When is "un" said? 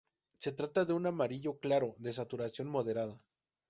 0.93-1.05